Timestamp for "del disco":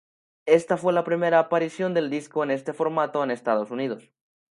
1.93-2.43